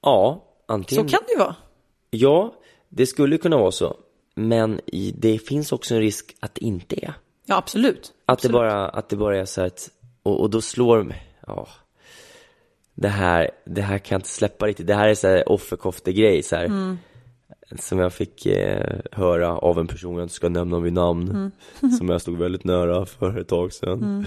[0.00, 1.08] Ja, Så antingen.
[1.08, 1.56] kan det ju vara.
[2.10, 2.54] Ja,
[2.88, 3.96] det skulle kunna vara så.
[4.34, 4.80] Men
[5.14, 7.14] det finns också en risk att det inte är.
[7.46, 7.98] Ja, absolut.
[7.98, 8.52] Att absolut.
[8.52, 9.90] det bara, att det bara är så att,
[10.22, 11.68] och, och då slår mig, ja.
[12.94, 14.86] Det här, det här kan jag inte släppa riktigt.
[14.86, 16.64] Det här är så här offerkofte-grej så här.
[16.64, 16.98] Mm.
[17.78, 21.30] Som jag fick eh, höra av en person, jag inte ska nämna vid namn.
[21.30, 21.92] Mm.
[21.98, 24.02] som jag stod väldigt nära för ett tag sedan.
[24.02, 24.24] Mm.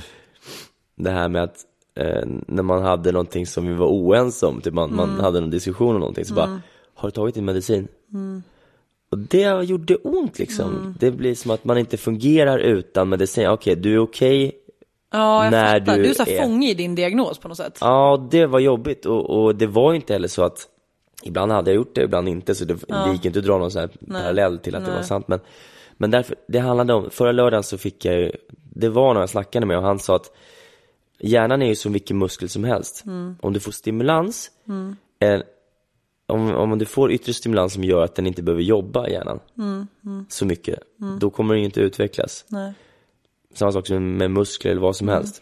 [0.95, 4.73] Det här med att eh, när man hade någonting som vi var oense om, typ
[4.73, 5.21] man, man Mm.
[5.23, 6.61] hade någon diskussion om någonting, så bara,
[6.95, 7.87] har du tagit din medicin?
[8.13, 8.43] Mm.
[9.11, 10.95] Och det gjorde ont liksom.
[10.99, 13.47] Det blir som att man inte fungerar utan medicin.
[13.49, 14.51] Okej, du är okej.
[15.11, 15.97] Ja, jag när fattar.
[15.97, 17.77] du Du är så är- fånge i din diagnos på något sätt.
[17.81, 20.67] Ja, det var jobbigt och, och det var inte heller så att
[21.23, 23.71] Ibland hade jag gjort det, ibland inte, så det, det gick inte att dra någon
[23.71, 25.27] sån här parallell till att det var sant.
[25.27, 25.39] Men,
[25.97, 28.31] men därför, det handlade om, förra lördagen så fick jag ju,
[28.73, 30.31] det var när jag snackade med och han sa att
[31.23, 33.03] hjärnan är ju som vilken muskel som helst.
[33.41, 34.51] Om du får stimulans,
[35.19, 35.41] eh,
[36.27, 39.39] om, om du får yttre stimulans som gör att den inte behöver jobba hjärnan
[40.29, 40.79] så mycket,
[41.19, 42.45] då kommer den ju inte utvecklas.
[42.47, 42.73] Nej.
[43.53, 45.41] Samma sak som med muskler eller vad som helst.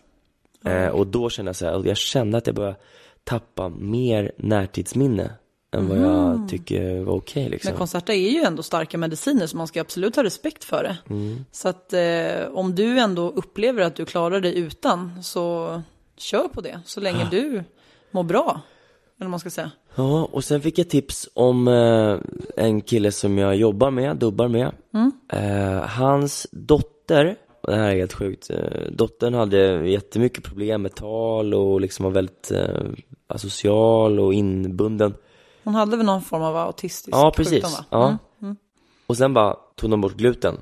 [0.66, 2.78] Eh, och då kände jag så här, och jag kände att jag började
[3.24, 5.32] tappa mer närtidsminne
[5.72, 7.72] än vad jag tycker var okej liksom.
[7.72, 10.98] Men Concerta är ju ändå starka mediciner så man ska absolut ha respekt för det.
[11.10, 11.46] Mm.
[11.52, 15.82] Så att eh, om du ändå upplever att du klarar dig utan så
[16.18, 17.64] kör på det så länge du
[18.12, 18.62] mår bra.
[19.20, 19.72] eller man ska säga.
[19.96, 22.18] Ja, och sen fick jag tips om eh,
[22.58, 24.72] en kille som jag jobbar med, dubbar med.
[25.34, 30.96] Eh, hans dotter, och det här är helt sjukt, eh, dottern hade jättemycket problem med
[30.96, 32.86] tal och liksom var väldigt eh,
[33.28, 35.14] asocial och inbunden.
[35.70, 37.54] Hon hade väl någon form av autistisk Ja, precis.
[37.54, 37.86] sjukdom va?
[37.90, 38.18] Ja.
[38.42, 38.56] Mm.
[39.08, 40.58] Och sen bara tog de bort gluten.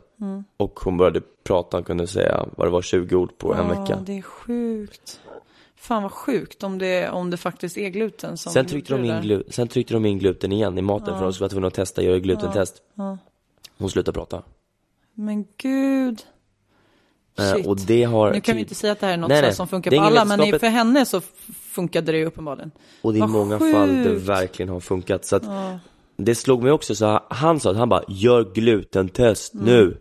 [0.57, 3.81] Och hon började prata, hon kunde säga vad det var 20 ord på en Ja,
[3.81, 3.99] vecka.
[4.05, 5.19] det är sjukt.
[5.75, 9.11] Fan vad sjukt om det, om det faktiskt är gluten som Sen tryckte, de in
[9.21, 11.73] glu- sen tryckte de in gluten igen i maten för de skulle vara tvungna att
[11.73, 12.81] testa, göra glutentest.
[13.77, 14.41] Hon slutade prata.
[15.13, 16.21] Men gud.
[17.39, 17.67] Eh, Shit.
[17.67, 19.41] och det har Nu kan vi tyd- inte säga att det här är något Nej,
[19.41, 19.53] nej.
[19.55, 21.21] som funkar på alla, men för henne så
[21.77, 22.71] funkade det ju uppenbarligen.
[23.01, 24.25] Och det är i Vad många fall det sjukt.
[24.29, 25.25] verkligen har funkat.
[25.25, 25.43] Så att
[26.17, 29.65] det slog mig också, så han sa att han bara, gör glutentest Mm.
[29.65, 29.97] nu.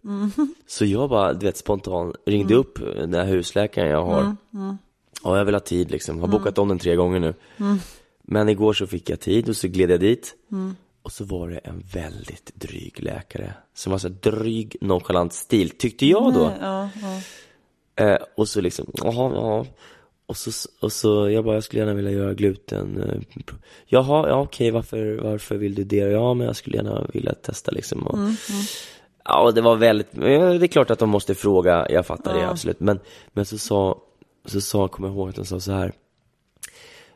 [0.66, 4.20] Så jag bara, du vet spontant ringde upp den här husläkaren jag har.
[4.20, 4.76] Mm.
[5.24, 7.34] Ja, jag vill ha tid liksom, har bokat om den tre gånger nu.
[7.56, 7.78] Mm.
[8.22, 10.34] Men igår så fick jag tid och så gled jag dit.
[11.02, 13.54] Och så var det en väldigt dryg läkare.
[13.74, 16.52] Som var så dryg, nonchalant stil, tyckte jag då.
[16.60, 17.20] Ja, ja.
[18.04, 19.66] Eh, och så liksom, jaha, ja.
[20.26, 23.02] Och så, och så, jag bara, jag skulle gärna vilja göra gluten.
[23.02, 23.42] Eh,
[23.86, 25.96] jaha, ja okej, varför, varför vill du det?
[25.96, 28.06] Ja, men jag skulle gärna vilja testa liksom.
[28.06, 28.18] Och,
[29.28, 32.34] Ja, och det var väldigt, ja, det är klart att de måste fråga, jag fattar
[32.34, 32.80] det absolut.
[32.80, 33.00] Men,
[33.32, 33.98] men så sa,
[34.44, 35.92] så sa, kommer jag ihåg att de sa så här.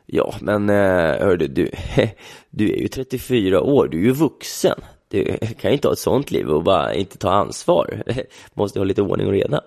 [0.05, 1.71] Ja, men eh, hörde du,
[2.49, 4.79] du är ju 34 år, du är ju vuxen.
[5.07, 8.03] Du kan ju inte ha ett sånt liv och bara inte ta ansvar.
[8.53, 9.61] Måste ha lite ordning och reda.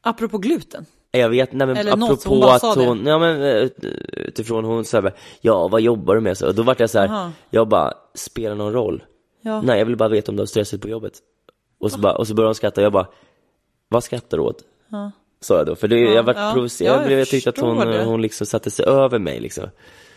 [0.00, 0.86] Apropå gluten.
[1.14, 2.86] Jag vet, nej men Eller något, apropå hon bara att det.
[2.86, 3.68] hon, ja men eh,
[4.12, 6.38] utifrån hon sa ja vad jobbar du med?
[6.38, 7.32] Så, och då vart jag så här, Aha.
[7.50, 9.04] jag bara, spelar någon roll?
[9.42, 9.62] Ja.
[9.62, 11.12] Nej jag vill bara veta om du har stressigt på jobbet.
[11.80, 13.06] Och så, bara, och så började hon skratta och jag bara,
[13.88, 14.64] vad skrattar du åt?
[15.40, 16.50] Sa jag då, för det, jag vart ja.
[16.54, 18.04] provocerad, Ja, jag, blev, jag tyckte att hon, det.
[18.04, 19.64] hon liksom satte sig över mig liksom.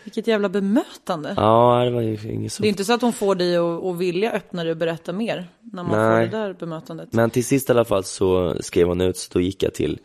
[0.04, 1.34] Vilket jävla bemötande.
[1.36, 2.62] Ja, det var ju inget så.
[2.62, 5.12] Det är inte så att hon får dig att, att vilja öppna dig och berätta
[5.12, 6.26] mer när man Nej.
[6.30, 7.12] får det där bemötandet.
[7.12, 9.98] Men till sist i alla fall så skrev hon ut, så då gick jag till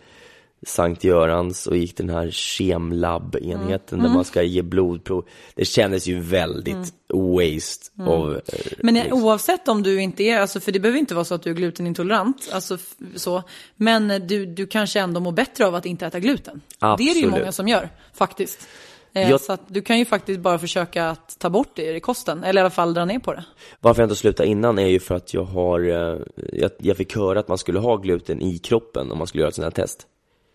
[0.68, 4.08] Sankt Görans och gick den här kemlab-enheten Mm.
[4.10, 5.26] där man ska ge blodprov.
[5.56, 8.42] Det kändes ju väldigt waste av eh,
[8.80, 9.24] Men liksom.
[9.24, 11.54] oavsett om du inte är, alltså för det behöver inte vara så att du är
[11.54, 12.78] glutenintolerant, alltså
[13.16, 13.44] så,
[13.76, 16.62] men du, du kanske ändå mår bättre av att inte äta gluten.
[16.80, 17.32] Det är det ju Absolut.
[17.32, 18.68] många som gör, faktiskt.
[19.14, 22.44] Eh, Jag- Så du kan ju faktiskt bara försöka att ta bort det i kosten,
[22.44, 23.44] eller i alla fall dra ner på det.
[23.80, 26.20] Varför jag inte slutade innan är ju för att jag har, eh,
[26.54, 29.50] jag, jag fick höra att man skulle ha gluten i kroppen om man skulle göra
[29.50, 30.08] ett sånt här test.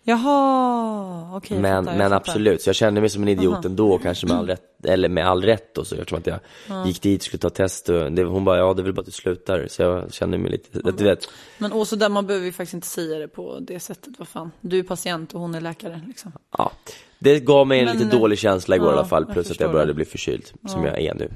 [0.09, 1.57] Jaha, okej.
[1.57, 4.37] jag men fattar, men absolut, så jag kände mig som en idiot ändå, kanske med
[4.37, 6.39] all rätt, eller med all rätt då, så eftersom att jag
[6.87, 9.07] gick dit, skulle ta test och det, hon bara, ja det är väl bara att
[9.07, 12.47] du slutar, så jag kände mig lite, du vet, Men och så där, man behöver
[12.47, 14.51] ju faktiskt inte säga det på det sättet, vad fan.
[14.61, 16.33] Du är patient och hon är läkare liksom.
[16.59, 16.73] ja.
[17.19, 19.61] Det gav mig en Men- lite dålig känsla igår ja, i alla fall, plus att
[19.61, 19.95] jag började det.
[19.95, 21.31] bli förkyld, som jag är nu.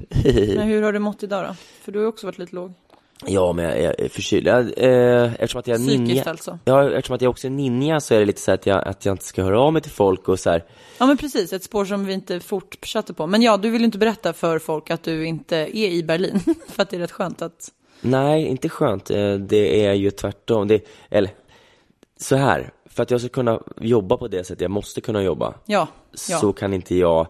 [0.55, 1.55] Men hur har du mått idag då?
[1.81, 2.73] För du har ju också varit lite låg.
[3.25, 6.59] Ja, men jag är förkyld, jag, eh, eftersom att jag är Psykiskt ninja, alltså?
[6.65, 9.05] ja, eftersom att jag också är ninja så är det lite så att jag, att
[9.05, 10.63] jag inte ska höra av mig till folk och så här,
[10.97, 13.27] Ja men precis, ett spår som vi inte fortsatte på.
[13.27, 16.39] Men ja, du vill inte berätta för folk att du inte är i Berlin.
[16.67, 17.69] för att det är rätt skönt att...
[18.01, 19.11] Nej, inte skönt.
[19.11, 20.67] Eh, Det är ju tvärtom.
[20.67, 21.31] Det, eller,
[22.17, 22.71] så här.
[22.85, 25.87] För att jag ska kunna jobba på det sättet jag måste kunna jobba, Ja,
[26.29, 26.37] ja.
[26.37, 27.27] så kan inte jag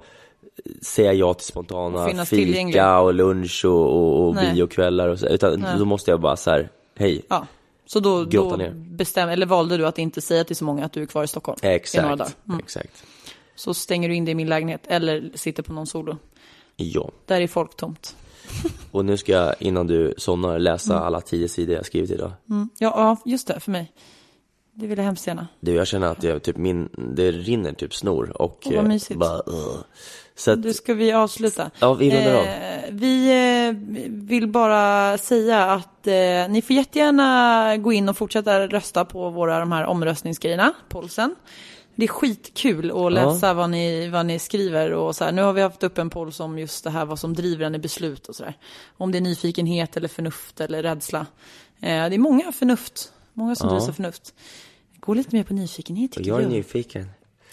[0.82, 4.54] säga ja till spontana fika och lunch och, och, och Nej.
[4.54, 7.22] biokvällar och så, utan då måste jag bara så här, hej.
[7.28, 7.48] ja.
[7.86, 11.02] Så då, då bestäm, eller valde du att inte säga till så många att du
[11.02, 11.60] är kvar i Stockholm?
[11.62, 12.28] I några Exakt, dagar.
[12.48, 12.60] Mm.
[12.60, 13.04] exakt.
[13.56, 16.18] Så stänger du in dig i min lägenhet eller sitter på någon solo.
[16.76, 17.12] Ja.
[17.26, 18.16] Där är folk tomt.
[18.92, 22.32] Och nu ska jag, innan du somnar, läsa alla tio sidor jag skrivit idag.
[22.50, 22.70] Mm.
[22.78, 23.92] Ja, ja, just det, för mig.
[24.74, 25.48] Det vill jag hemskt gärna.
[25.60, 28.88] Du, jag känner att jag, typ min, det rinner typ snor och Åh, vad eh,
[28.88, 29.20] mysigt.
[29.20, 29.78] bara, uh.
[30.36, 31.72] Så att, Du, ska vi avsluta?
[31.80, 32.46] ja, vi rundar av.
[32.46, 33.28] Eh, vi
[33.68, 33.74] eh,
[34.10, 36.14] vill bara säga att eh,
[36.50, 41.36] ni får jättegärna gå in och fortsätta rösta på våra de här omröstningsgrejerna, polsen.
[41.96, 45.32] Det är skitkul att läsa vad, ni, vad ni skriver och så här.
[45.32, 47.76] Nu har vi haft upp en poll om just det här vad som driver en
[47.76, 48.58] i beslut och så där.
[48.98, 51.20] Om det är nyfikenhet eller förnuft eller rädsla.
[51.20, 51.26] Eh,
[51.82, 53.76] det är många förnuft, många som Ja.
[53.76, 54.34] drivs av förnuft.
[55.00, 56.52] Gå lite mer på nyfikenhet tycker jag är jag.
[56.52, 57.08] nyfiken.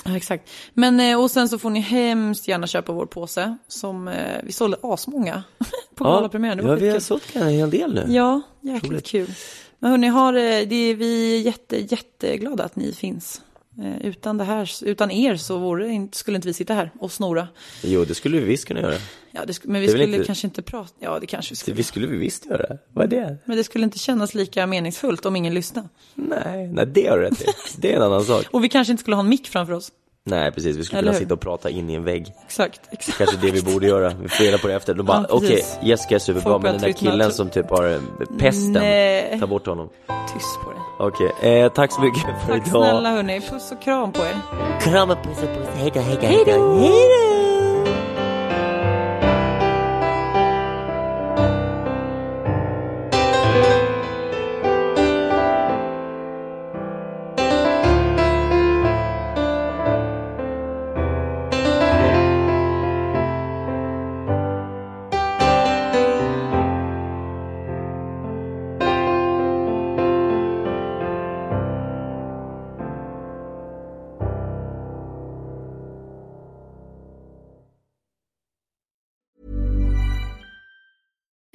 [0.05, 0.51] Ja, exakt.
[0.75, 3.57] Men, eh, och sen så får ni hemskt gärna köpa vår påse.
[3.69, 4.12] Som vi
[4.45, 5.43] vi sålde asmånga
[5.94, 6.57] på galapremiären.
[6.57, 8.05] Det var ja, vi har sålt en hel del nu.
[8.15, 9.07] Ja, jäkligt Roligt.
[9.07, 9.35] kul.
[9.79, 13.42] Men hörni, har, eh, det är, vi är jätte, jätteglada att ni finns.
[13.83, 17.48] Eh, Utan, det här, utan er så vore, skulle inte vi sitta här och snora.
[17.85, 18.94] Jo, det skulle vi visst kunna göra.
[19.31, 20.92] Ja, det, men vi Det skulle inte- kanske inte prata.
[20.98, 21.76] Ja, det kanske vi skulle.
[21.76, 22.79] vi skulle vi visst göra.
[22.92, 23.37] Vad är det?
[23.44, 25.88] Men det skulle inte kännas lika meningsfullt om ingen lyssnade.
[26.14, 27.46] Nej, nej det har du rätt i.
[27.79, 28.46] Det är en annan sak.
[28.50, 29.92] Och vi kanske inte skulle ha en mick framför oss.
[30.27, 31.25] Nej precis, vi skulle Eller kunna hur?
[31.25, 32.27] sitta och prata in i en vägg.
[32.46, 33.19] Exakt, exakt.
[33.19, 34.94] Kanske det vi borde göra, vi får reda på det efter.
[34.94, 35.79] Då bara, Ja, okej, precis.
[35.83, 37.37] Jessica är superbra, Folk men den där killen typ.
[37.37, 37.98] som typ har eh,
[38.38, 39.40] pesten, Nej.
[39.40, 39.88] ta bort honom.
[40.35, 40.81] Tyst på dig.
[40.98, 42.85] Okej, eh, tack så mycket för Tack idag.
[42.87, 44.37] snälla hörni, puss och kram på er.
[44.81, 46.50] Kram och puss och puss, hejdå, hejdå, hejdå.
[46.50, 47.27] hejdå.